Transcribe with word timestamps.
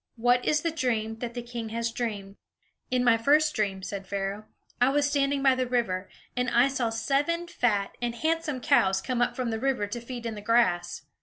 What 0.15 0.43
is 0.43 0.61
the 0.61 0.71
dream 0.71 1.17
that 1.19 1.35
the 1.35 1.43
king 1.43 1.69
has 1.69 1.91
dreamed?" 1.91 2.37
"In 2.89 3.03
my 3.03 3.19
first 3.19 3.53
dream," 3.53 3.83
said 3.83 4.07
Pharaoh, 4.07 4.45
"I 4.81 4.89
was 4.89 5.07
standing 5.07 5.43
by 5.43 5.53
the 5.53 5.67
river: 5.67 6.09
and 6.35 6.49
I 6.49 6.69
saw 6.69 6.89
seven 6.89 7.45
fat 7.47 7.95
and 8.01 8.15
handsome 8.15 8.61
cows 8.61 8.99
come 8.99 9.21
up 9.21 9.35
from 9.35 9.51
the 9.51 9.59
river 9.59 9.85
to 9.85 10.01
feed 10.01 10.25
in 10.25 10.33
the 10.33 10.41
grass. 10.41 11.03